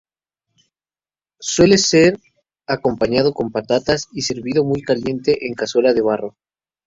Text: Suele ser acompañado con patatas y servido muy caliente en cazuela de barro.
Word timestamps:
Suele 1.39 1.77
ser 1.77 2.19
acompañado 2.65 3.35
con 3.35 3.51
patatas 3.51 4.07
y 4.11 4.23
servido 4.23 4.63
muy 4.65 4.81
caliente 4.81 5.45
en 5.45 5.53
cazuela 5.53 5.93
de 5.93 6.01
barro. 6.01 6.37